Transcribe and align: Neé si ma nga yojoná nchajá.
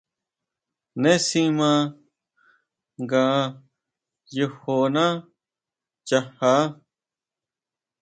Neé 1.01 1.17
si 1.27 1.41
ma 1.57 1.69
nga 3.01 3.23
yojoná 4.35 5.05
nchajá. 6.01 6.53